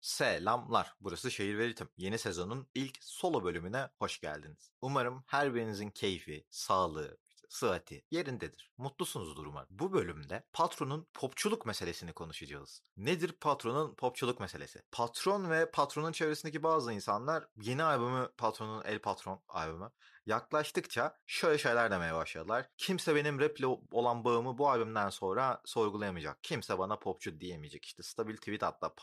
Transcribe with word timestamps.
Selamlar. 0.00 0.94
Burası 1.00 1.30
Şehir 1.30 1.58
ve 1.58 1.68
Ritim. 1.68 1.88
Yeni 1.96 2.18
sezonun 2.18 2.68
ilk 2.74 2.98
solo 3.00 3.44
bölümüne 3.44 3.88
hoş 3.98 4.20
geldiniz. 4.20 4.72
Umarım 4.80 5.24
her 5.26 5.54
birinizin 5.54 5.90
keyfi, 5.90 6.46
sağlığı, 6.50 7.18
sıhhati 7.50 8.04
yerindedir. 8.10 8.70
Mutlusunuzdur 8.78 9.46
umarım. 9.46 9.68
Bu 9.70 9.92
bölümde 9.92 10.44
patronun 10.52 11.08
popçuluk 11.14 11.66
meselesini 11.66 12.12
konuşacağız. 12.12 12.82
Nedir 12.96 13.32
patronun 13.32 13.94
popçuluk 13.94 14.40
meselesi? 14.40 14.82
Patron 14.92 15.50
ve 15.50 15.70
patronun 15.70 16.12
çevresindeki 16.12 16.62
bazı 16.62 16.92
insanlar 16.92 17.44
yeni 17.62 17.82
albümü 17.82 18.28
Patronun 18.38 18.82
El 18.84 18.98
Patron 18.98 19.42
albümü 19.48 19.90
yaklaştıkça 20.26 21.16
şöyle 21.26 21.58
şeyler 21.58 21.90
demeye 21.90 22.14
başladılar. 22.14 22.66
Kimse 22.76 23.14
benim 23.14 23.40
raple 23.40 23.66
olan 23.92 24.24
bağımı 24.24 24.58
bu 24.58 24.70
albümden 24.70 25.10
sonra 25.10 25.60
sorgulayamayacak. 25.64 26.38
Kimse 26.42 26.78
bana 26.78 26.98
popçu 26.98 27.40
diyemeyecek. 27.40 27.84
İşte 27.84 28.02
stabil 28.02 28.36
tweet 28.36 28.62
hatta 28.62 28.94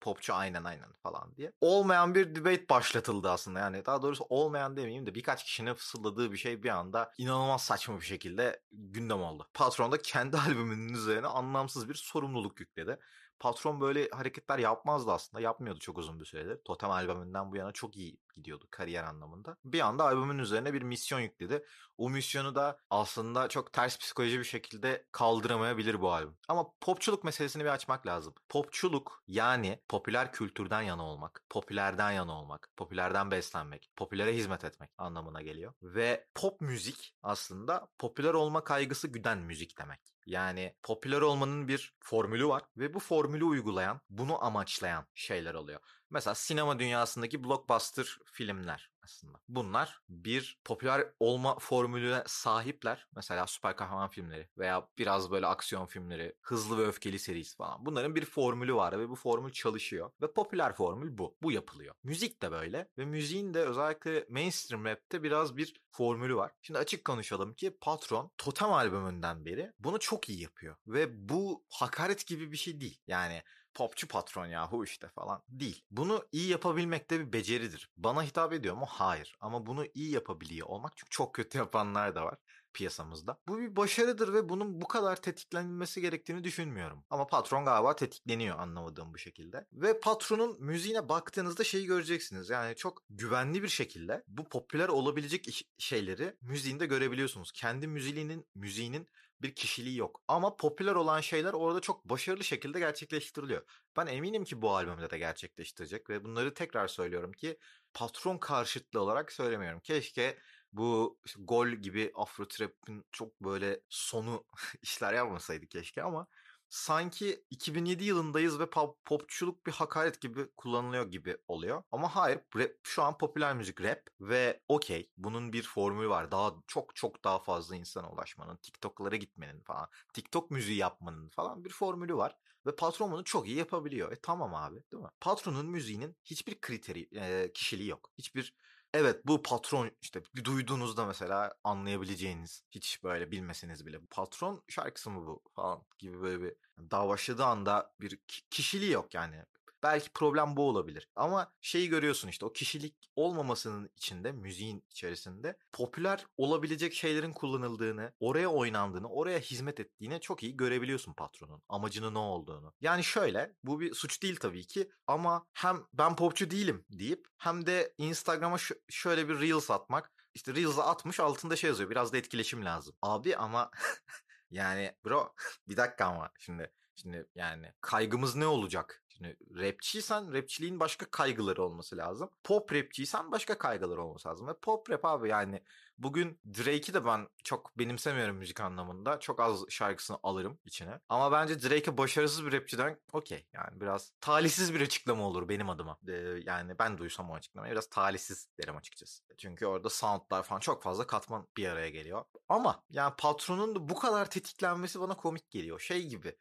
popçu 0.00 0.34
aynen 0.34 0.64
aynen 0.64 0.92
falan 1.02 1.36
diye. 1.36 1.52
Olmayan 1.60 2.14
bir 2.14 2.34
debate 2.34 2.68
başlatıldı 2.68 3.30
aslında. 3.30 3.58
Yani 3.58 3.86
daha 3.86 4.02
doğrusu 4.02 4.24
olmayan 4.28 4.76
demeyeyim 4.76 5.06
de 5.06 5.14
birkaç 5.14 5.44
kişinin 5.44 5.74
fısıldadığı 5.74 6.32
bir 6.32 6.36
şey 6.36 6.62
bir 6.62 6.68
anda 6.68 7.12
inanılmaz 7.18 7.62
saçma 7.62 7.93
bir 8.00 8.06
şekilde 8.06 8.60
gündem 8.72 9.22
oldu. 9.22 9.50
Patron 9.54 9.92
da 9.92 9.98
kendi 9.98 10.36
albümünün 10.48 10.94
üzerine 10.94 11.26
anlamsız 11.26 11.88
bir 11.88 11.94
sorumluluk 11.94 12.60
yükledi. 12.60 12.98
Patron 13.40 13.80
böyle 13.80 14.08
hareketler 14.08 14.58
yapmazdı 14.58 15.12
aslında. 15.12 15.42
Yapmıyordu 15.42 15.78
çok 15.80 15.98
uzun 15.98 16.20
bir 16.20 16.24
süredir. 16.24 16.58
Totem 16.64 16.90
albümünden 16.90 17.52
bu 17.52 17.56
yana 17.56 17.72
çok 17.72 17.96
iyi 17.96 18.18
gidiyordu 18.36 18.68
kariyer 18.70 19.04
anlamında. 19.04 19.56
Bir 19.64 19.80
anda 19.80 20.04
albümün 20.04 20.38
üzerine 20.38 20.74
bir 20.74 20.82
misyon 20.82 21.20
yükledi. 21.20 21.64
O 21.98 22.10
misyonu 22.10 22.54
da 22.54 22.78
aslında 22.90 23.48
çok 23.48 23.72
ters 23.72 23.98
psikoloji 23.98 24.38
bir 24.38 24.44
şekilde 24.44 25.06
kaldıramayabilir 25.12 26.00
bu 26.00 26.12
albüm. 26.12 26.36
Ama 26.48 26.66
popçuluk 26.80 27.24
meselesini 27.24 27.64
bir 27.64 27.68
açmak 27.68 28.06
lazım. 28.06 28.34
Popçuluk 28.48 29.22
yani 29.28 29.80
popüler 29.88 30.32
kültürden 30.32 30.82
yana 30.82 31.06
olmak, 31.06 31.42
popülerden 31.50 32.10
yana 32.10 32.40
olmak, 32.40 32.68
popülerden 32.76 33.30
beslenmek, 33.30 33.90
popülere 33.96 34.36
hizmet 34.36 34.64
etmek 34.64 34.90
anlamına 34.98 35.42
geliyor. 35.42 35.74
Ve 35.82 36.26
pop 36.34 36.60
müzik 36.60 37.14
aslında 37.22 37.88
popüler 37.98 38.34
olma 38.34 38.64
kaygısı 38.64 39.08
güden 39.08 39.38
müzik 39.38 39.78
demek. 39.78 40.13
Yani 40.26 40.76
popüler 40.82 41.20
olmanın 41.20 41.68
bir 41.68 41.96
formülü 42.00 42.48
var 42.48 42.62
ve 42.76 42.94
bu 42.94 42.98
formülü 42.98 43.44
uygulayan, 43.44 44.00
bunu 44.10 44.44
amaçlayan 44.44 45.06
şeyler 45.14 45.54
oluyor. 45.54 45.80
Mesela 46.10 46.34
sinema 46.34 46.78
dünyasındaki 46.78 47.44
blockbuster 47.44 48.18
filmler 48.32 48.93
aslında. 49.04 49.40
Bunlar 49.48 50.00
bir 50.08 50.60
popüler 50.64 51.06
olma 51.20 51.58
formülüne 51.58 52.22
sahipler. 52.26 53.08
Mesela 53.16 53.46
süper 53.46 53.76
kahraman 53.76 54.08
filmleri 54.08 54.48
veya 54.58 54.88
biraz 54.98 55.30
böyle 55.30 55.46
aksiyon 55.46 55.86
filmleri, 55.86 56.34
hızlı 56.40 56.78
ve 56.78 56.86
öfkeli 56.86 57.18
serisi 57.18 57.56
falan. 57.56 57.86
Bunların 57.86 58.14
bir 58.14 58.24
formülü 58.24 58.74
var 58.74 58.98
ve 58.98 59.08
bu 59.08 59.14
formül 59.14 59.52
çalışıyor. 59.52 60.10
Ve 60.22 60.32
popüler 60.32 60.74
formül 60.74 61.18
bu. 61.18 61.36
Bu 61.42 61.52
yapılıyor. 61.52 61.94
Müzik 62.02 62.42
de 62.42 62.50
böyle 62.50 62.88
ve 62.98 63.04
müziğin 63.04 63.54
de 63.54 63.60
özellikle 63.60 64.26
mainstream 64.30 64.84
rapte 64.84 65.22
biraz 65.22 65.56
bir 65.56 65.74
formülü 65.90 66.36
var. 66.36 66.52
Şimdi 66.62 66.78
açık 66.78 67.04
konuşalım 67.04 67.54
ki 67.54 67.76
Patron 67.80 68.30
Totem 68.38 68.72
albümünden 68.72 69.44
beri 69.44 69.72
bunu 69.78 69.98
çok 69.98 70.28
iyi 70.28 70.42
yapıyor. 70.42 70.76
Ve 70.86 71.28
bu 71.28 71.64
hakaret 71.68 72.26
gibi 72.26 72.52
bir 72.52 72.56
şey 72.56 72.80
değil. 72.80 73.00
Yani 73.06 73.42
popçu 73.74 74.08
patron 74.08 74.46
yahu 74.46 74.84
işte 74.84 75.08
falan 75.08 75.42
değil. 75.48 75.84
Bunu 75.90 76.28
iyi 76.32 76.48
yapabilmek 76.48 77.10
de 77.10 77.20
bir 77.20 77.32
beceridir. 77.32 77.90
Bana 77.96 78.22
hitap 78.22 78.52
ediyor 78.52 78.76
mu? 78.76 78.86
Hayır. 78.88 79.36
Ama 79.40 79.66
bunu 79.66 79.86
iyi 79.94 80.10
yapabiliyor 80.10 80.66
olmak 80.68 80.96
çünkü 80.96 81.10
çok 81.10 81.34
kötü 81.34 81.58
yapanlar 81.64 82.14
da 82.14 82.24
var 82.24 82.38
piyasamızda. 82.74 83.40
Bu 83.48 83.58
bir 83.58 83.76
başarıdır 83.76 84.32
ve 84.32 84.48
bunun 84.48 84.80
bu 84.80 84.88
kadar 84.88 85.22
tetiklenmesi 85.22 86.00
gerektiğini 86.00 86.44
düşünmüyorum. 86.44 87.04
Ama 87.10 87.26
patron 87.26 87.64
galiba 87.64 87.96
tetikleniyor 87.96 88.58
anlamadığım 88.58 89.14
bu 89.14 89.18
şekilde. 89.18 89.66
Ve 89.72 90.00
patronun 90.00 90.56
müziğine 90.60 91.08
baktığınızda 91.08 91.64
şeyi 91.64 91.86
göreceksiniz. 91.86 92.50
Yani 92.50 92.76
çok 92.76 93.02
güvenli 93.10 93.62
bir 93.62 93.68
şekilde 93.68 94.24
bu 94.28 94.48
popüler 94.48 94.88
olabilecek 94.88 95.66
şeyleri 95.78 96.36
müziğinde 96.40 96.86
görebiliyorsunuz. 96.86 97.52
Kendi 97.52 97.86
müziğinin 97.86 98.46
müziğinin 98.54 99.08
bir 99.44 99.54
kişiliği 99.54 99.96
yok. 99.98 100.22
Ama 100.28 100.56
popüler 100.56 100.94
olan 100.94 101.20
şeyler 101.20 101.52
orada 101.52 101.80
çok 101.80 102.04
başarılı 102.04 102.44
şekilde 102.44 102.78
gerçekleştiriliyor. 102.78 103.62
Ben 103.96 104.06
eminim 104.06 104.44
ki 104.44 104.62
bu 104.62 104.76
albümde 104.76 105.10
de 105.10 105.18
gerçekleştirecek 105.18 106.10
ve 106.10 106.24
bunları 106.24 106.54
tekrar 106.54 106.88
söylüyorum 106.88 107.32
ki 107.32 107.58
patron 107.94 108.38
karşıtlı 108.38 109.00
olarak 109.00 109.32
söylemiyorum. 109.32 109.80
Keşke 109.80 110.38
bu 110.72 111.18
işte 111.26 111.40
gol 111.44 111.68
gibi 111.68 112.12
Afro 112.14 112.48
Trap'in 112.48 113.04
çok 113.12 113.40
böyle 113.40 113.80
sonu 113.88 114.46
işler 114.82 115.14
yapmasaydı 115.14 115.66
keşke 115.66 116.02
ama 116.02 116.26
sanki 116.74 117.44
2007 117.50 118.04
yılındayız 118.04 118.58
ve 118.60 118.70
pop, 118.70 119.04
popçuluk 119.04 119.66
bir 119.66 119.72
hakaret 119.72 120.20
gibi 120.20 120.46
kullanılıyor 120.56 121.10
gibi 121.10 121.36
oluyor. 121.48 121.82
Ama 121.92 122.16
hayır 122.16 122.40
rap, 122.56 122.70
şu 122.82 123.02
an 123.02 123.18
popüler 123.18 123.56
müzik 123.56 123.82
rap 123.82 124.00
ve 124.20 124.62
okey 124.68 125.10
bunun 125.16 125.52
bir 125.52 125.62
formülü 125.62 126.08
var. 126.08 126.30
Daha 126.30 126.54
çok 126.66 126.96
çok 126.96 127.24
daha 127.24 127.38
fazla 127.38 127.76
insana 127.76 128.10
ulaşmanın, 128.10 128.56
TikTok'lara 128.56 129.16
gitmenin 129.16 129.60
falan, 129.60 129.88
TikTok 130.14 130.50
müziği 130.50 130.78
yapmanın 130.78 131.28
falan 131.28 131.64
bir 131.64 131.70
formülü 131.70 132.16
var. 132.16 132.36
Ve 132.66 132.76
patron 132.76 133.12
bunu 133.12 133.24
çok 133.24 133.46
iyi 133.46 133.56
yapabiliyor. 133.56 134.12
E 134.12 134.16
tamam 134.22 134.54
abi 134.54 134.82
değil 134.92 135.02
mi? 135.02 135.10
Patronun 135.20 135.66
müziğinin 135.66 136.16
hiçbir 136.24 136.60
kriteri, 136.60 137.08
e, 137.14 137.52
kişiliği 137.52 137.88
yok. 137.88 138.10
Hiçbir 138.18 138.54
Evet 138.94 139.26
bu 139.26 139.42
patron 139.42 139.90
işte 140.02 140.22
duyduğunuzda 140.44 141.06
mesela 141.06 141.54
anlayabileceğiniz 141.64 142.64
hiç 142.70 143.04
böyle 143.04 143.30
bilmeseniz 143.30 143.86
bile 143.86 143.98
patron 144.10 144.64
şarkısı 144.68 145.10
mı 145.10 145.26
bu? 145.26 145.42
falan 145.54 145.82
gibi 145.98 146.20
böyle 146.22 146.42
bir 146.42 146.54
daha 146.90 147.08
başladığı 147.08 147.44
anda 147.44 147.94
bir 148.00 148.18
kişiliği 148.50 148.90
yok 148.92 149.14
yani 149.14 149.44
Belki 149.84 150.10
problem 150.10 150.56
bu 150.56 150.68
olabilir. 150.68 151.08
Ama 151.16 151.52
şeyi 151.60 151.88
görüyorsun 151.88 152.28
işte 152.28 152.46
o 152.46 152.52
kişilik 152.52 153.10
olmamasının 153.16 153.90
içinde, 153.96 154.32
müziğin 154.32 154.84
içerisinde 154.90 155.58
popüler 155.72 156.26
olabilecek 156.36 156.94
şeylerin 156.94 157.32
kullanıldığını, 157.32 158.12
oraya 158.20 158.48
oynandığını, 158.48 159.08
oraya 159.08 159.38
hizmet 159.38 159.80
ettiğini 159.80 160.20
çok 160.20 160.42
iyi 160.42 160.56
görebiliyorsun 160.56 161.12
patronun. 161.12 161.62
Amacının 161.68 162.14
ne 162.14 162.18
olduğunu. 162.18 162.72
Yani 162.80 163.04
şöyle, 163.04 163.54
bu 163.64 163.80
bir 163.80 163.94
suç 163.94 164.22
değil 164.22 164.36
tabii 164.36 164.66
ki 164.66 164.90
ama 165.06 165.46
hem 165.52 165.80
ben 165.92 166.16
popçu 166.16 166.50
değilim 166.50 166.84
deyip 166.90 167.26
hem 167.38 167.66
de 167.66 167.94
Instagram'a 167.98 168.56
şöyle 168.88 169.28
bir 169.28 169.40
Reels 169.40 169.70
atmak 169.70 170.12
işte 170.34 170.54
Reels'a 170.54 170.84
atmış 170.84 171.20
altında 171.20 171.56
şey 171.56 171.68
yazıyor. 171.68 171.90
Biraz 171.90 172.12
da 172.12 172.16
etkileşim 172.16 172.64
lazım. 172.64 172.96
Abi 173.02 173.36
ama 173.36 173.70
yani 174.50 174.96
bro 175.04 175.34
bir 175.68 175.76
dakika 175.76 176.04
ama 176.06 176.30
şimdi 176.38 176.72
Şimdi 176.96 177.26
yani 177.34 177.72
kaygımız 177.80 178.36
ne 178.36 178.46
olacak? 178.46 179.03
Şimdi 179.16 179.36
rapçiysen 179.56 180.32
rapçiliğin 180.32 180.80
başka 180.80 181.06
kaygıları 181.10 181.62
olması 181.62 181.96
lazım. 181.96 182.30
Pop 182.44 182.72
rapçiysen 182.72 183.32
başka 183.32 183.58
kaygıları 183.58 184.02
olması 184.02 184.28
lazım. 184.28 184.46
Ve 184.46 184.54
pop 184.62 184.90
rap 184.90 185.04
abi 185.04 185.28
yani 185.28 185.62
bugün 185.98 186.40
Drake'i 186.46 186.94
de 186.94 187.04
ben 187.04 187.28
çok 187.44 187.78
benimsemiyorum 187.78 188.36
müzik 188.36 188.60
anlamında. 188.60 189.20
Çok 189.20 189.40
az 189.40 189.64
şarkısını 189.68 190.18
alırım 190.22 190.58
içine. 190.64 191.00
Ama 191.08 191.32
bence 191.32 191.62
Drake'e 191.62 191.98
başarısız 191.98 192.46
bir 192.46 192.52
rapçiden 192.52 192.98
okey. 193.12 193.46
Yani 193.52 193.80
biraz 193.80 194.12
talihsiz 194.20 194.74
bir 194.74 194.80
açıklama 194.80 195.26
olur 195.28 195.48
benim 195.48 195.70
adıma. 195.70 195.98
Ee, 196.08 196.12
yani 196.46 196.78
ben 196.78 196.98
duysam 196.98 197.30
o 197.30 197.34
açıklamayı 197.34 197.72
biraz 197.72 197.86
talihsiz 197.86 198.48
derim 198.62 198.76
açıkçası. 198.76 199.24
Çünkü 199.36 199.66
orada 199.66 199.90
soundlar 199.90 200.42
falan 200.42 200.60
çok 200.60 200.82
fazla 200.82 201.06
katman 201.06 201.48
bir 201.56 201.68
araya 201.68 201.90
geliyor. 201.90 202.24
Ama 202.48 202.84
yani 202.90 203.14
patronun 203.18 203.74
da 203.74 203.88
bu 203.88 203.94
kadar 203.94 204.30
tetiklenmesi 204.30 205.00
bana 205.00 205.16
komik 205.16 205.50
geliyor. 205.50 205.80
Şey 205.80 206.06
gibi 206.06 206.36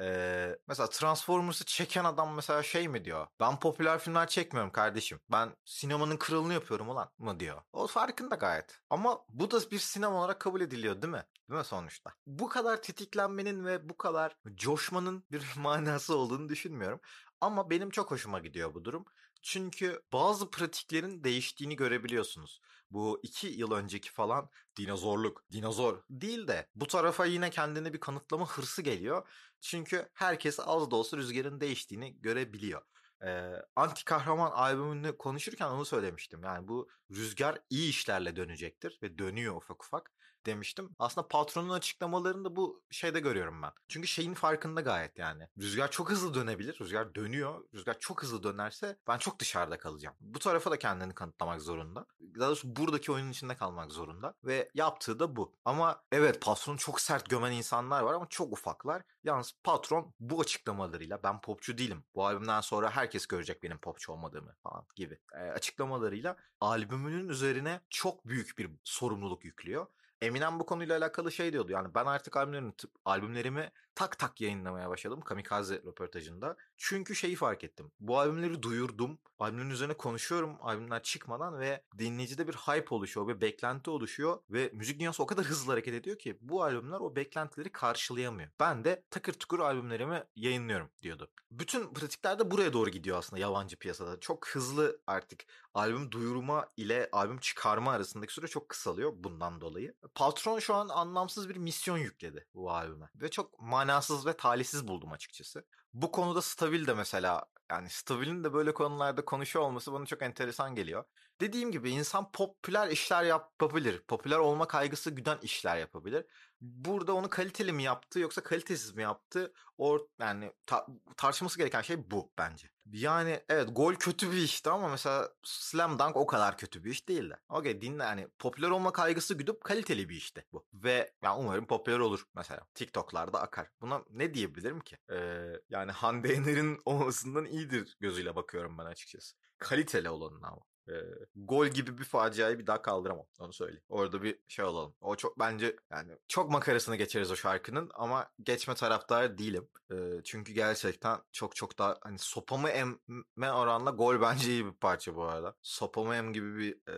ee, 0.00 0.56
mesela 0.68 0.88
Transformers'ı 0.90 1.64
çeken 1.64 2.04
adam 2.04 2.34
mesela 2.34 2.62
şey 2.62 2.88
mi 2.88 3.04
diyor? 3.04 3.26
Ben 3.40 3.58
popüler 3.58 3.98
filmler 3.98 4.26
çekmiyorum 4.26 4.72
kardeşim. 4.72 5.20
Ben 5.32 5.56
sinemanın 5.64 6.16
kralını 6.16 6.52
yapıyorum 6.54 6.88
ulan 6.88 7.10
mı 7.18 7.40
diyor. 7.40 7.62
O 7.72 7.86
farkında 7.86 8.34
gayet. 8.34 8.80
Ama 8.90 9.24
bu 9.28 9.50
da 9.50 9.70
bir 9.70 9.78
sinema 9.78 10.16
olarak 10.18 10.40
kabul 10.40 10.60
ediliyor 10.60 11.02
değil 11.02 11.12
mi? 11.12 11.24
Değil 11.50 11.58
mi 11.58 11.64
sonuçta? 11.64 12.12
Bu 12.26 12.48
kadar 12.48 12.82
tetiklenmenin 12.82 13.64
ve 13.64 13.88
bu 13.88 13.96
kadar 13.96 14.36
coşmanın 14.54 15.24
bir 15.32 15.44
manası 15.56 16.16
olduğunu 16.16 16.48
düşünmüyorum. 16.48 17.00
Ama 17.40 17.70
benim 17.70 17.90
çok 17.90 18.10
hoşuma 18.10 18.38
gidiyor 18.38 18.74
bu 18.74 18.84
durum. 18.84 19.04
Çünkü 19.42 20.02
bazı 20.12 20.50
pratiklerin 20.50 21.24
değiştiğini 21.24 21.76
görebiliyorsunuz. 21.76 22.60
Bu 22.90 23.20
iki 23.22 23.46
yıl 23.46 23.72
önceki 23.72 24.12
falan 24.12 24.50
dinozorluk, 24.78 25.44
dinozor 25.52 26.02
değil 26.10 26.48
de 26.48 26.70
bu 26.74 26.86
tarafa 26.86 27.24
yine 27.26 27.50
kendini 27.50 27.92
bir 27.92 28.00
kanıtlama 28.00 28.48
hırsı 28.48 28.82
geliyor. 28.82 29.28
Çünkü 29.60 30.08
herkes 30.14 30.60
az 30.60 30.90
da 30.90 30.96
olsa 30.96 31.16
rüzgarın 31.16 31.60
değiştiğini 31.60 32.20
görebiliyor. 32.20 32.82
Ee, 33.24 33.52
anti 33.76 34.04
kahraman 34.04 34.50
albümünü 34.50 35.16
konuşurken 35.18 35.66
onu 35.66 35.84
söylemiştim. 35.84 36.44
Yani 36.44 36.68
bu 36.68 36.88
rüzgar 37.10 37.58
iyi 37.70 37.90
işlerle 37.90 38.36
dönecektir 38.36 38.98
ve 39.02 39.18
dönüyor 39.18 39.56
ufak 39.56 39.84
ufak. 39.84 40.12
demiştim. 40.46 40.90
Aslında 40.98 41.28
patronun 41.28 41.70
açıklamalarında 41.70 42.56
bu 42.56 42.82
şeyde 42.90 43.20
görüyorum 43.20 43.62
ben. 43.62 43.72
Çünkü 43.88 44.08
şeyin 44.08 44.34
farkında 44.34 44.80
gayet 44.80 45.18
yani. 45.18 45.48
Rüzgar 45.58 45.90
çok 45.90 46.10
hızlı 46.10 46.34
dönebilir. 46.34 46.78
Rüzgar 46.80 47.14
dönüyor. 47.14 47.64
Rüzgar 47.74 47.98
çok 47.98 48.22
hızlı 48.22 48.42
dönerse 48.42 48.98
ben 49.08 49.18
çok 49.18 49.38
dışarıda 49.38 49.78
kalacağım. 49.78 50.16
Bu 50.20 50.38
tarafa 50.38 50.70
da 50.70 50.78
kendini 50.78 51.14
kanıtlamak 51.14 51.62
zorunda. 51.62 52.06
Daha 52.20 52.48
doğrusu 52.48 52.76
buradaki 52.76 53.12
oyunun 53.12 53.30
içinde 53.30 53.56
kalmak 53.56 53.92
zorunda. 53.92 54.34
Ve 54.44 54.70
yaptığı 54.74 55.18
da 55.18 55.36
bu. 55.36 55.54
Ama 55.64 56.02
evet 56.12 56.40
patronu 56.42 56.78
çok 56.78 57.00
sert 57.00 57.30
gömen 57.30 57.52
insanlar 57.52 58.02
var 58.02 58.14
ama 58.14 58.26
çok 58.28 58.52
ufaklar. 58.52 59.02
Yalnız 59.26 59.52
patron 59.64 60.14
bu 60.20 60.40
açıklamalarıyla 60.40 61.22
ben 61.22 61.40
popçu 61.40 61.78
değilim. 61.78 62.04
Bu 62.14 62.26
albümden 62.26 62.60
sonra 62.60 62.90
herkes 62.90 63.26
görecek 63.26 63.62
benim 63.62 63.78
popçu 63.78 64.12
olmadığımı 64.12 64.54
falan 64.62 64.86
gibi 64.96 65.18
e, 65.34 65.38
açıklamalarıyla 65.38 66.36
albümünün 66.60 67.28
üzerine 67.28 67.80
çok 67.90 68.26
büyük 68.26 68.58
bir 68.58 68.70
sorumluluk 68.84 69.44
yüklüyor. 69.44 69.86
Eminem 70.20 70.60
bu 70.60 70.66
konuyla 70.66 70.98
alakalı 70.98 71.32
şey 71.32 71.52
diyordu. 71.52 71.72
Yani 71.72 71.94
ben 71.94 72.06
artık 72.06 72.36
albümlerimi, 72.36 72.72
albümlerimi 73.04 73.70
tak 73.96 74.18
tak 74.18 74.40
yayınlamaya 74.40 74.90
başladım 74.90 75.20
Kamikaze 75.20 75.74
röportajında. 75.74 76.56
Çünkü 76.76 77.14
şeyi 77.14 77.36
fark 77.36 77.64
ettim. 77.64 77.92
Bu 78.00 78.18
albümleri 78.18 78.62
duyurdum. 78.62 79.18
Albümlerin 79.38 79.70
üzerine 79.70 79.94
konuşuyorum 79.94 80.56
albümler 80.60 81.02
çıkmadan 81.02 81.60
ve 81.60 81.82
dinleyicide 81.98 82.48
bir 82.48 82.54
hype 82.54 82.94
oluşuyor, 82.94 83.28
bir 83.28 83.40
beklenti 83.40 83.90
oluşuyor 83.90 84.38
ve 84.50 84.70
müzik 84.74 85.00
dünyası 85.00 85.22
o 85.22 85.26
kadar 85.26 85.44
hızlı 85.44 85.72
hareket 85.72 85.94
ediyor 85.94 86.18
ki 86.18 86.38
bu 86.40 86.62
albümler 86.62 87.00
o 87.00 87.16
beklentileri 87.16 87.72
karşılayamıyor. 87.72 88.48
Ben 88.60 88.84
de 88.84 89.02
takır 89.10 89.32
tukur 89.32 89.60
albümlerimi 89.60 90.24
yayınlıyorum 90.36 90.88
diyordu. 91.02 91.30
Bütün 91.50 91.94
pratikler 91.94 92.38
de 92.38 92.50
buraya 92.50 92.72
doğru 92.72 92.90
gidiyor 92.90 93.18
aslında 93.18 93.42
yabancı 93.42 93.76
piyasada. 93.76 94.20
Çok 94.20 94.48
hızlı 94.48 95.00
artık 95.06 95.44
albüm 95.74 96.10
duyurma 96.10 96.68
ile 96.76 97.08
albüm 97.12 97.38
çıkarma 97.38 97.92
arasındaki 97.92 98.32
süre 98.32 98.46
çok 98.46 98.68
kısalıyor 98.68 99.12
bundan 99.16 99.60
dolayı. 99.60 99.94
Patron 100.14 100.58
şu 100.58 100.74
an 100.74 100.88
anlamsız 100.88 101.48
bir 101.48 101.56
misyon 101.56 101.98
yükledi 101.98 102.46
bu 102.54 102.70
albüme 102.70 103.08
ve 103.14 103.30
çok 103.30 103.60
manasız 103.86 104.26
ve 104.26 104.36
talihsiz 104.36 104.88
buldum 104.88 105.12
açıkçası. 105.12 105.64
Bu 105.94 106.12
konuda 106.12 106.42
Stabil 106.42 106.86
de 106.86 106.94
mesela 106.94 107.44
yani 107.70 107.90
Stabil'in 107.90 108.44
de 108.44 108.52
böyle 108.52 108.74
konularda 108.74 109.24
konuşuyor 109.24 109.64
olması 109.64 109.92
bana 109.92 110.06
çok 110.06 110.22
enteresan 110.22 110.74
geliyor. 110.74 111.04
Dediğim 111.40 111.72
gibi 111.72 111.90
insan 111.90 112.32
popüler 112.32 112.88
işler 112.88 113.24
yapabilir. 113.24 114.00
Popüler 114.08 114.38
olma 114.38 114.68
kaygısı 114.68 115.10
güden 115.10 115.38
işler 115.42 115.76
yapabilir. 115.76 116.24
Burada 116.60 117.14
onu 117.14 117.30
kaliteli 117.30 117.72
mi 117.72 117.82
yaptı 117.82 118.18
yoksa 118.20 118.42
kalitesiz 118.42 118.94
mi 118.94 119.02
yaptı? 119.02 119.52
Or 119.78 120.00
yani 120.20 120.52
ta- 120.66 120.86
tartışması 121.16 121.58
gereken 121.58 121.82
şey 121.82 122.10
bu 122.10 122.32
bence. 122.38 122.70
Yani 122.92 123.44
evet 123.48 123.68
gol 123.72 123.94
kötü 123.94 124.32
bir 124.32 124.36
işti 124.36 124.70
ama 124.70 124.88
mesela 124.88 125.30
Slam 125.44 125.98
Dunk 125.98 126.16
o 126.16 126.26
kadar 126.26 126.58
kötü 126.58 126.84
bir 126.84 126.90
iş 126.90 127.08
değildi. 127.08 127.36
Okey 127.48 127.80
dinle 127.80 128.02
yani 128.02 128.28
popüler 128.38 128.70
olma 128.70 128.92
kaygısı 128.92 129.34
güdüp 129.34 129.64
kaliteli 129.64 130.08
bir 130.08 130.16
işti 130.16 130.44
bu. 130.52 130.66
Ve 130.74 131.12
yani 131.22 131.40
umarım 131.40 131.66
popüler 131.66 131.98
olur 131.98 132.24
mesela. 132.34 132.66
TikTok'larda 132.74 133.40
akar. 133.40 133.70
Buna 133.80 134.02
ne 134.10 134.34
diyebilirim 134.34 134.80
ki? 134.80 134.96
Ee, 135.12 135.52
yani 135.70 135.92
Hande 135.92 136.28
Yener'in 136.32 136.80
olmasından 136.84 137.44
iyidir 137.44 137.96
gözüyle 138.00 138.36
bakıyorum 138.36 138.78
ben 138.78 138.84
açıkçası. 138.86 139.36
Kaliteli 139.58 140.10
olanın 140.10 140.42
ama. 140.42 140.75
E, 140.88 140.92
gol 141.36 141.66
gibi 141.66 141.98
bir 141.98 142.04
faciayı 142.04 142.58
bir 142.58 142.66
daha 142.66 142.82
kaldıramam. 142.82 143.26
Onu 143.38 143.52
söyleyeyim. 143.52 143.82
Orada 143.88 144.22
bir 144.22 144.38
şey 144.48 144.64
olalım. 144.64 144.94
O 145.00 145.16
çok 145.16 145.38
bence 145.38 145.76
yani 145.90 146.12
çok 146.28 146.50
makarasını 146.50 146.96
geçeriz 146.96 147.30
o 147.30 147.36
şarkının 147.36 147.90
ama 147.94 148.30
geçme 148.42 148.74
taraftar 148.74 149.38
değilim. 149.38 149.68
E, 149.90 149.96
çünkü 150.24 150.52
gerçekten 150.52 151.18
çok 151.32 151.56
çok 151.56 151.78
daha 151.78 151.98
hani 152.02 152.18
sopamı 152.18 152.68
emme 152.68 153.52
oranla 153.52 153.90
gol 153.90 154.20
bence 154.20 154.50
iyi 154.50 154.66
bir 154.66 154.72
parça 154.72 155.16
bu 155.16 155.22
arada. 155.24 155.56
Sopamı 155.62 156.14
em 156.14 156.32
gibi 156.32 156.56
bir 156.58 156.72
e, 156.92 156.96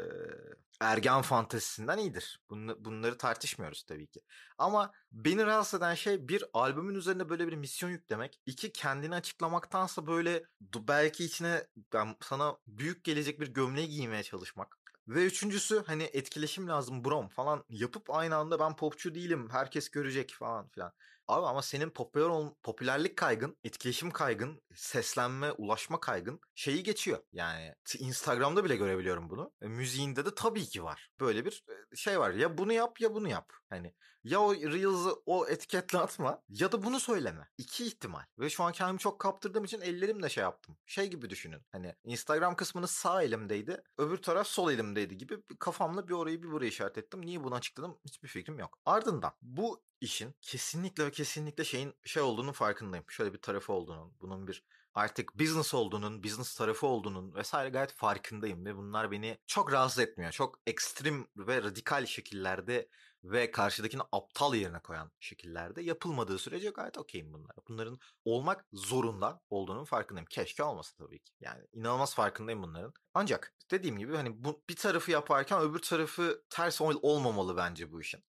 ergen 0.80 1.22
fantezisinden 1.22 1.98
iyidir. 1.98 2.40
Bunu, 2.50 2.84
bunları 2.84 3.19
tartışmıyoruz 3.19 3.82
tabii 3.82 4.06
ki. 4.06 4.20
Ama 4.58 4.92
beni 5.12 5.46
rahatsız 5.46 5.78
eden 5.80 5.94
şey 5.94 6.28
bir 6.28 6.44
albümün 6.52 6.94
üzerine 6.94 7.28
böyle 7.28 7.48
bir 7.48 7.56
misyon 7.56 7.90
yüklemek. 7.90 8.40
iki 8.46 8.72
kendini 8.72 9.14
açıklamaktansa 9.14 10.06
böyle 10.06 10.44
belki 10.88 11.25
içine 11.25 11.66
ben 11.92 12.16
sana 12.20 12.56
büyük 12.66 13.04
gelecek 13.04 13.40
bir 13.40 13.48
gömleği 13.48 13.88
giymeye 13.88 14.22
çalışmak. 14.22 14.78
Ve 15.08 15.26
üçüncüsü 15.26 15.82
hani 15.86 16.02
etkileşim 16.02 16.69
lazım 16.69 17.04
brom 17.04 17.28
falan 17.28 17.64
yapıp 17.69 18.10
aynı 18.10 18.36
anda 18.36 18.58
ben 18.60 18.76
popçu 18.76 19.14
değilim 19.14 19.48
herkes 19.50 19.88
görecek 19.90 20.34
falan 20.38 20.69
filan. 20.69 20.92
Abi 21.28 21.46
ama 21.46 21.62
senin 21.62 21.90
popüler 21.90 22.25
ol, 22.25 22.54
popülerlik 22.62 23.16
kaygın, 23.16 23.56
etkileşim 23.64 24.10
kaygın, 24.10 24.62
seslenme, 24.75 25.52
ulaşma 25.52 26.00
kaygın 26.00 26.40
şeyi 26.54 26.82
geçiyor. 26.82 27.19
Yani 27.32 27.75
Instagram'da 27.98 28.64
bile 28.64 28.76
görebiliyorum 28.76 29.30
bunu. 29.30 29.52
E, 29.62 29.69
müziğinde 29.69 30.25
de 30.25 30.34
tabii 30.34 30.64
ki 30.64 30.84
var. 30.84 31.10
Böyle 31.20 31.44
bir 31.44 31.64
e, 31.92 31.96
şey 31.96 32.20
var. 32.20 32.30
Ya 32.30 32.58
bunu 32.58 32.72
yap 32.72 33.00
ya 33.00 33.14
bunu 33.14 33.28
yap. 33.28 33.52
Hani 33.69 33.94
ya 34.25 34.40
o 34.40 34.54
Reels'ı 34.54 35.14
o 35.26 35.46
etiketle 35.48 35.98
atma 35.98 36.42
ya 36.48 36.72
da 36.72 36.82
bunu 36.82 37.00
söyleme. 37.00 37.48
İki 37.58 37.86
ihtimal. 37.86 38.24
Ve 38.38 38.50
şu 38.50 38.64
an 38.64 38.72
kendimi 38.72 38.98
çok 38.98 39.20
kaptırdığım 39.20 39.64
için 39.64 39.81
ellerimle 39.81 40.28
şey 40.28 40.42
yaptım. 40.42 40.76
Şey 40.86 41.06
gibi 41.10 41.31
düşünün. 41.31 41.62
Hani 41.72 41.94
Instagram 42.04 42.56
kısmını 42.56 42.88
sağ 42.88 43.22
elimdeydi. 43.22 43.82
Öbür 43.98 44.16
taraf 44.16 44.46
sol 44.46 44.72
elimdeydi 44.72 45.16
gibi 45.19 45.38
kafamla 45.60 46.08
bir 46.08 46.14
orayı 46.14 46.42
bir 46.42 46.50
burayı 46.50 46.70
işaret 46.70 46.98
ettim. 46.98 47.26
Niye 47.26 47.44
bunu 47.44 47.54
açıkladım 47.54 47.98
hiçbir 48.04 48.28
fikrim 48.28 48.58
yok. 48.58 48.78
Ardından 48.84 49.32
bu 49.42 49.82
işin 50.00 50.34
kesinlikle 50.42 51.06
ve 51.06 51.10
kesinlikle 51.10 51.64
şeyin 51.64 51.94
şey 52.04 52.22
olduğunu 52.22 52.52
farkındayım. 52.52 53.04
Şöyle 53.08 53.32
bir 53.32 53.38
tarafı 53.38 53.72
olduğunu, 53.72 54.14
bunun 54.20 54.46
bir 54.46 54.64
artık 54.94 55.38
business 55.38 55.74
olduğunun, 55.74 56.22
business 56.22 56.54
tarafı 56.54 56.86
olduğunun 56.86 57.34
vesaire 57.34 57.68
gayet 57.68 57.92
farkındayım 57.92 58.64
ve 58.64 58.76
bunlar 58.76 59.10
beni 59.10 59.38
çok 59.46 59.72
rahatsız 59.72 59.98
etmiyor. 59.98 60.30
Çok 60.32 60.60
ekstrem 60.66 61.26
ve 61.36 61.62
radikal 61.62 62.06
şekillerde 62.06 62.88
ve 63.25 63.50
karşıdakini 63.50 64.03
aptal 64.12 64.55
yerine 64.55 64.79
koyan 64.79 65.11
şekillerde 65.20 65.82
yapılmadığı 65.82 66.38
sürece 66.38 66.70
gayet 66.70 66.99
okeyim 66.99 67.32
bunlar. 67.32 67.56
Bunların 67.69 67.99
olmak 68.25 68.67
zorunda 68.73 69.43
olduğunun 69.50 69.85
farkındayım. 69.85 70.26
Keşke 70.26 70.62
olmasa 70.62 70.97
tabii 71.05 71.19
ki. 71.19 71.32
Yani 71.41 71.65
inanılmaz 71.73 72.15
farkındayım 72.15 72.62
bunların. 72.62 72.93
Ancak 73.15 73.55
dediğim 73.70 73.99
gibi 73.99 74.17
hani 74.17 74.44
bu 74.44 74.62
bir 74.70 74.76
tarafı 74.76 75.11
yaparken 75.11 75.61
öbür 75.61 75.79
tarafı 75.79 76.43
ters 76.50 76.81
olmamalı 76.81 77.56
bence 77.56 77.93
bu 77.93 78.00
işin 78.00 78.25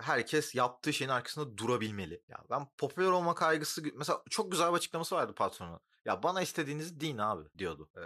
herkes 0.00 0.54
yaptığı 0.54 0.92
şeyin 0.92 1.10
arkasında 1.10 1.58
durabilmeli. 1.58 2.22
Ya 2.28 2.38
ben 2.50 2.66
popüler 2.78 3.10
olma 3.10 3.34
kaygısı 3.34 3.82
mesela 3.94 4.22
çok 4.30 4.52
güzel 4.52 4.68
bir 4.70 4.76
açıklaması 4.76 5.14
vardı 5.14 5.34
patronu. 5.34 5.80
Ya 6.04 6.22
bana 6.22 6.42
istediğiniz 6.42 7.00
din 7.00 7.18
abi 7.18 7.48
diyordu. 7.58 7.90
E, 7.96 8.02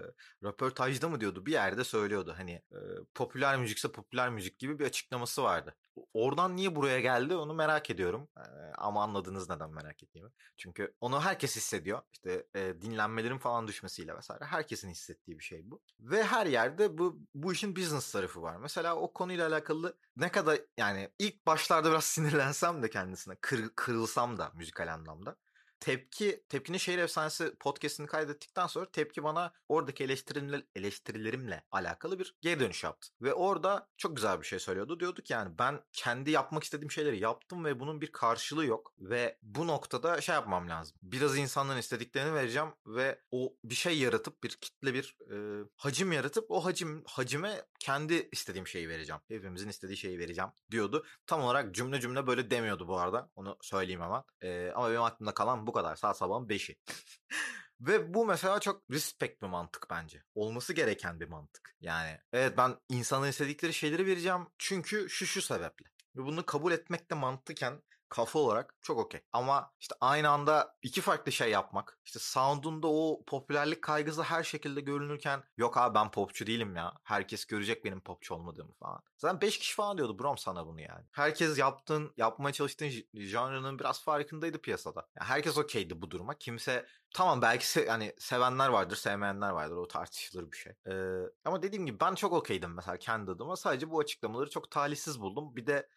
röportajda 0.47 1.09
mı 1.09 1.21
diyordu 1.21 1.47
bir 1.47 1.53
yerde 1.53 1.85
söylüyordu. 1.85 2.35
Hani 2.37 2.53
e, 2.53 2.79
popüler 3.15 3.59
müzikse 3.59 3.93
popüler 3.93 4.31
müzik 4.31 4.59
gibi 4.59 4.79
bir 4.79 4.85
açıklaması 4.85 5.43
vardı. 5.43 5.77
Oradan 6.15 6.57
niye 6.57 6.77
buraya 6.77 7.01
geldi 7.01 7.35
onu 7.37 7.55
merak 7.55 7.91
ediyorum. 7.91 8.29
E, 8.37 8.41
ama 8.79 9.03
anladınız 9.03 9.49
neden 9.49 9.71
merak 9.71 10.03
ettiğimi. 10.03 10.31
Çünkü 10.57 10.95
onu 11.01 11.21
herkes 11.21 11.57
hissediyor. 11.57 12.03
İşte 12.13 12.47
e, 12.55 12.81
dinlenmelerin 12.81 13.39
falan 13.39 13.69
düşmesiyle 13.69 14.17
vesaire. 14.17 14.45
Herkesin 14.45 14.91
hissettiği 14.91 15.39
bir 15.39 15.45
şey 15.45 15.71
bu. 15.71 15.83
Ve 16.01 16.25
her 16.25 16.47
yerde 16.47 16.99
bu 16.99 17.21
bu 17.35 17.53
işin 17.53 17.77
business 17.77 18.13
tarafı 18.13 18.43
var. 18.43 18.57
Mesela 18.57 18.97
o 18.97 19.13
konuyla 19.13 19.49
alakalı 19.49 19.99
ne 20.17 20.31
kadar 20.33 20.61
yani 20.79 21.11
ilk 21.19 21.47
başlarda 21.47 21.91
biraz 21.91 22.05
sinirlensem 22.15 22.83
de 22.83 22.91
kendisine 22.91 23.37
kır, 23.41 23.71
kırılsam 23.77 24.39
da 24.39 24.53
müzikal 24.55 24.95
anlamda 24.95 25.37
tepki 25.81 26.45
tepkinin 26.49 26.79
şehir 26.79 26.99
efsanesi 26.99 27.55
podcast'ini 27.61 28.07
kaydettikten 28.07 28.67
sonra 28.67 28.91
tepki 28.91 29.23
bana 29.23 29.53
oradaki 29.69 30.05
eleştirilerimle, 30.05 30.63
eleştirilerimle 30.77 31.65
alakalı 31.71 32.19
bir 32.19 32.35
geri 32.41 32.61
dönüş 32.61 32.85
yaptı. 32.85 33.09
Ve 33.23 33.35
orada 33.35 33.89
çok 33.97 34.17
güzel 34.17 34.41
bir 34.41 34.47
şey 34.47 34.59
söylüyordu. 34.59 35.01
Diyordu 35.01 35.23
ki 35.23 35.33
yani 35.33 35.59
ben 35.59 35.81
kendi 35.93 36.31
yapmak 36.31 36.65
istediğim 36.65 36.91
şeyleri 36.91 37.19
yaptım 37.19 37.65
ve 37.65 37.81
bunun 37.81 38.01
bir 38.01 38.13
karşılığı 38.13 38.67
yok. 38.67 38.95
Ve 38.99 39.39
bu 39.43 39.67
noktada 39.67 40.21
şey 40.21 40.35
yapmam 40.35 40.69
lazım. 40.69 40.97
Biraz 41.03 41.39
insanların 41.39 41.79
istediklerini 41.79 42.35
vereceğim 42.35 42.69
ve 42.87 43.21
o 43.31 43.55
bir 43.65 43.75
şey 43.75 43.99
yaratıp 43.99 44.45
bir 44.45 44.51
kitle 44.51 44.95
bir 44.95 45.17
e, 45.31 45.65
hacim 45.77 46.13
yaratıp 46.13 46.51
o 46.51 46.65
hacim 46.65 47.05
hacime 47.07 47.63
kendi 47.79 48.29
istediğim 48.33 48.67
şeyi 48.67 48.89
vereceğim. 48.89 49.21
Hepimizin 49.29 49.69
istediği 49.69 49.97
şeyi 49.97 50.19
vereceğim 50.19 50.51
diyordu. 50.71 51.07
Tam 51.27 51.43
olarak 51.43 51.75
cümle 51.75 52.01
cümle 52.01 52.27
böyle 52.27 52.51
demiyordu 52.51 52.89
bu 52.89 52.99
arada. 52.99 53.31
Onu 53.37 53.59
söyleyeyim 53.61 54.01
hemen. 54.01 54.23
E, 54.43 54.73
ama 54.75 54.91
benim 54.91 55.03
aklımda 55.03 55.35
kalan 55.35 55.66
bu 55.67 55.73
kadar. 55.73 55.97
Saat 55.97 56.19
sabahın 56.19 56.49
5'i. 56.49 56.77
Ve 57.81 58.15
bu 58.15 58.27
mesela 58.27 58.61
çok 58.61 58.91
respect 58.91 59.43
bir 59.43 59.47
mantık 59.47 59.87
bence. 59.91 60.23
Olması 60.35 60.73
gereken 60.73 61.21
bir 61.21 61.29
mantık. 61.29 61.77
Yani 61.81 62.19
evet 62.33 62.59
ben 62.59 62.77
insanların 62.89 63.31
istedikleri 63.31 63.75
şeyleri 63.75 64.07
vereceğim 64.07 64.47
çünkü 64.59 65.09
şu 65.09 65.27
şu 65.27 65.43
sebeple. 65.43 65.87
Ve 66.17 66.25
bunu 66.25 66.47
kabul 66.47 66.73
etmek 66.73 67.11
de 67.11 67.15
mantıken 67.15 67.83
kafa 68.09 68.39
olarak 68.39 68.75
çok 68.83 68.99
okey. 68.99 69.21
Ama 69.33 69.73
işte 69.81 69.95
aynı 70.01 70.31
anda 70.31 70.77
iki 70.83 71.01
farklı 71.01 71.33
şey 71.33 71.51
yapmak. 71.51 71.99
İşte 72.05 72.19
sound'unda 72.23 72.87
o 72.89 73.25
popülerlik 73.27 73.83
kaygısı 73.83 74.23
her 74.23 74.43
şekilde 74.45 74.81
görünürken 74.81 75.43
yok 75.57 75.77
abi 75.77 75.95
ben 75.95 76.11
popçu 76.11 76.47
değilim 76.47 76.77
ya. 76.77 76.93
Herkes 77.05 77.45
görecek 77.45 77.85
benim 77.85 78.01
popçu 78.01 78.35
olmadığımı 78.35 78.73
falan. 78.73 79.03
Zaten 79.19 79.41
5 79.41 79.59
kişi 79.59 79.75
falan 79.75 79.99
diyordu 79.99 80.19
Brom 80.19 80.39
sana 80.39 80.67
bunu 80.67 80.81
yani. 80.81 81.05
Herkes 81.13 81.59
yaptığın, 81.59 82.13
yapmaya 82.17 82.53
çalıştığın 82.53 82.91
janrının 83.15 83.79
biraz 83.79 84.03
farkındaydı 84.03 84.59
piyasada. 84.61 85.09
Yani 85.21 85.29
herkes 85.29 85.59
okeydi 85.59 86.03
bu 86.03 86.11
duruma. 86.11 86.35
Kimse 86.39 86.87
tamam 87.15 87.43
belki 87.43 87.65
se- 87.65 87.89
hani 87.89 88.15
sevenler 88.19 88.69
vardır, 88.69 88.97
sevmeyenler 88.97 89.51
vardır. 89.51 89.77
O 89.77 89.89
tartışılır 89.89 90.53
bir 90.53 90.57
şey. 90.57 90.73
Ee, 90.87 91.21
ama 91.45 91.63
dediğim 91.63 91.87
gibi 91.87 92.01
ben 92.01 92.15
çok 92.15 92.33
okeydim 92.33 92.75
mesela 92.75 92.97
kendi 92.99 93.31
adıma. 93.31 93.57
Sadece 93.57 93.91
bu 93.91 93.99
açıklamaları 94.01 94.51
çok 94.51 94.71
talihsiz 94.71 95.21
buldum. 95.21 95.57
Bir 95.57 95.67
de 95.67 95.89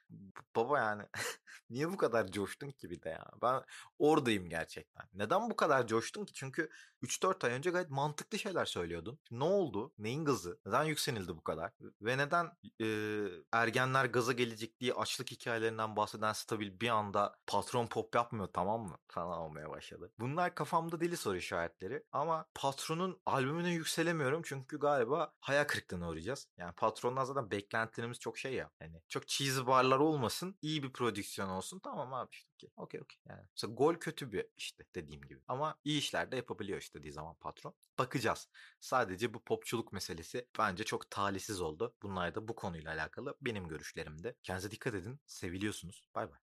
baba 0.55 0.79
yani 0.79 1.03
niye 1.69 1.91
bu 1.91 1.97
kadar 1.99 2.27
coştun 2.31 2.71
ki 2.71 2.89
bir 2.89 3.01
de 3.01 3.09
ya? 3.09 3.25
Ben 3.41 3.63
oradayım 3.99 4.49
gerçekten. 4.49 5.05
Neden 5.13 5.49
bu 5.49 5.55
kadar 5.55 5.87
coştun 5.87 6.25
ki? 6.25 6.33
Çünkü 6.33 6.69
3-4 7.01 7.43
ay 7.47 7.53
önce 7.53 7.69
gayet 7.69 7.89
mantıklı 7.89 8.39
şeyler 8.39 8.65
söylüyordun. 8.65 9.19
Ne 9.31 9.43
oldu? 9.43 9.93
Neyin 9.97 10.25
gazı? 10.25 10.59
Neden 10.65 10.83
yükselildi 10.83 11.37
bu 11.37 11.43
kadar? 11.43 11.71
Ve 12.01 12.17
neden 12.17 12.51
e, 12.81 12.87
ergenler 13.51 14.05
gaza 14.05 14.31
gelecek 14.33 14.79
diye 14.79 14.93
açlık 14.93 15.31
hikayelerinden 15.31 15.95
bahseden 15.95 16.33
stabil 16.33 16.79
bir 16.79 16.89
anda 16.89 17.35
patron 17.47 17.87
pop 17.87 18.15
yapmıyor 18.15 18.49
tamam 18.53 18.81
mı? 18.81 18.97
Falan 19.07 19.39
olmaya 19.39 19.69
başladı. 19.69 20.11
Bunlar 20.19 20.55
kafamda 20.55 21.01
deli 21.01 21.17
soru 21.17 21.37
işaretleri. 21.37 22.03
Ama 22.11 22.45
patronun 22.55 23.21
albümüne 23.25 23.73
yükselemiyorum 23.73 24.41
çünkü 24.45 24.79
galiba 24.79 25.33
hayal 25.41 25.63
kırıklığına 25.63 26.09
uğrayacağız. 26.09 26.47
Yani 26.57 26.73
patrondan 26.73 27.23
zaten 27.23 27.51
beklentilerimiz 27.51 28.19
çok 28.19 28.37
şey 28.37 28.53
ya. 28.53 28.69
Yani 28.81 29.01
çok 29.07 29.27
cheesy 29.27 29.61
barlar 29.67 29.99
olmasın. 29.99 30.55
iyi 30.61 30.83
bir 30.83 30.93
prodüksiyon 30.93 31.49
olsun. 31.49 31.79
Tamam 31.89 32.13
abi 32.13 32.29
işte 32.31 32.49
okey. 32.55 32.69
Okey 32.77 33.01
okey. 33.01 33.17
Yani 33.29 33.41
mesela 33.55 33.73
gol 33.73 33.95
kötü 33.95 34.31
bir 34.31 34.45
işte 34.57 34.83
dediğim 34.95 35.21
gibi. 35.21 35.41
Ama 35.47 35.79
iyi 35.83 35.99
işler 35.99 36.31
de 36.31 36.35
yapabiliyor 36.35 36.81
istediği 36.81 37.11
zaman 37.11 37.35
patron. 37.35 37.75
Bakacağız. 37.99 38.49
Sadece 38.79 39.33
bu 39.33 39.43
popçuluk 39.43 39.93
meselesi 39.93 40.49
bence 40.59 40.83
çok 40.83 41.09
talihsiz 41.11 41.61
oldu. 41.61 41.95
Bunlar 42.01 42.35
da 42.35 42.47
bu 42.47 42.55
konuyla 42.55 42.93
alakalı 42.93 43.37
benim 43.41 43.67
görüşlerimdi. 43.67 44.37
Kendinize 44.43 44.71
dikkat 44.71 44.93
edin. 44.95 45.21
Seviliyorsunuz. 45.25 46.03
Bay 46.15 46.31
bay. 46.31 46.39